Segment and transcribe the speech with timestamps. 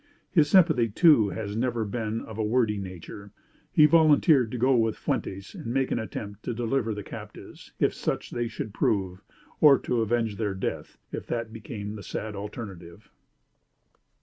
[0.31, 3.31] His sympathy, too, has never been of a wordy nature.
[3.71, 7.93] He volunteered to go with Fuentes and make an attempt to deliver the captives, if
[7.93, 9.21] such they should prove,
[9.59, 13.11] or to avenge their death, if that became the sad alternative.